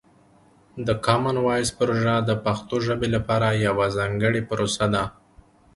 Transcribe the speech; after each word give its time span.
د 0.87 0.89
کامن 1.05 1.35
وایس 1.47 1.69
پروژه 1.79 2.15
د 2.29 2.31
پښتو 2.45 2.75
ژبې 2.85 3.07
لپاره 3.15 3.47
یوه 3.67 3.85
ځانګړې 3.97 4.41
پروسه 4.49 4.85
ده. 4.93 5.03